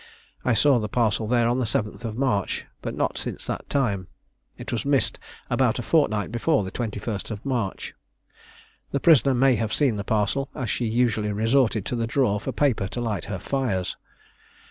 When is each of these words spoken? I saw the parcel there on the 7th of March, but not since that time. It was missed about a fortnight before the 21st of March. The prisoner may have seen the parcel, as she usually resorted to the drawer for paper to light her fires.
I 0.43 0.55
saw 0.55 0.79
the 0.79 0.89
parcel 0.89 1.27
there 1.27 1.47
on 1.47 1.59
the 1.59 1.65
7th 1.65 2.03
of 2.05 2.17
March, 2.17 2.65
but 2.81 2.95
not 2.95 3.19
since 3.19 3.45
that 3.45 3.69
time. 3.69 4.07
It 4.57 4.71
was 4.71 4.83
missed 4.83 5.19
about 5.47 5.77
a 5.77 5.83
fortnight 5.83 6.31
before 6.31 6.63
the 6.63 6.71
21st 6.71 7.29
of 7.29 7.45
March. 7.45 7.93
The 8.89 8.99
prisoner 8.99 9.35
may 9.35 9.53
have 9.57 9.71
seen 9.71 9.97
the 9.97 10.03
parcel, 10.03 10.49
as 10.55 10.71
she 10.71 10.85
usually 10.87 11.31
resorted 11.31 11.85
to 11.85 11.95
the 11.95 12.07
drawer 12.07 12.39
for 12.39 12.51
paper 12.51 12.87
to 12.87 12.99
light 12.99 13.25
her 13.25 13.37
fires. 13.37 13.95